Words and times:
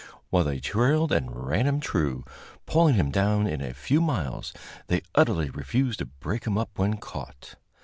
While 0.31 0.45
they 0.45 0.59
trailed 0.59 1.11
and 1.11 1.29
ran 1.45 1.67
him 1.67 1.79
true, 1.79 2.25
pulling 2.65 2.95
him 2.95 3.11
down 3.11 3.45
in 3.45 3.61
a 3.61 3.71
few 3.71 4.01
miles, 4.01 4.51
they 4.87 5.03
utterly 5.13 5.51
refused 5.51 5.99
to 5.99 6.07
break 6.07 6.47
him 6.47 6.57
up 6.57 6.71
when 6.79 6.97
caught. 6.97 7.53